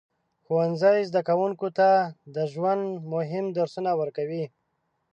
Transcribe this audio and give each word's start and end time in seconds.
ښوونځی 0.45 0.99
زده 1.09 1.21
کوونکو 1.29 1.67
ته 1.77 1.89
د 2.35 2.37
ژوند 2.53 2.83
مهم 3.13 3.45
درسونه 3.57 3.91
ورکوي. 4.01 4.43